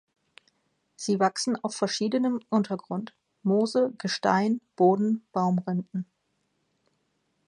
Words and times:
Sie 0.95 1.19
wachsen 1.19 1.63
auf 1.63 1.75
verschiedenem 1.75 2.39
Untergrund: 2.49 3.13
Moose, 3.43 3.93
Gestein, 3.99 4.59
Boden, 4.75 5.27
Baumrinden. 5.31 6.07